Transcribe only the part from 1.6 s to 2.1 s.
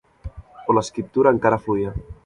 fluïa.